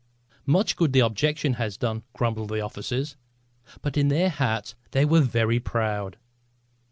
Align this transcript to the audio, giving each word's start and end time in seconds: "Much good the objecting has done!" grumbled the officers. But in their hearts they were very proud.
"Much 0.47 0.75
good 0.75 0.93
the 0.93 0.99
objecting 0.99 1.53
has 1.53 1.77
done!" 1.77 2.01
grumbled 2.13 2.49
the 2.49 2.59
officers. 2.59 3.17
But 3.83 3.97
in 3.97 4.07
their 4.07 4.31
hearts 4.31 4.73
they 4.93 5.05
were 5.05 5.21
very 5.21 5.59
proud. 5.59 6.17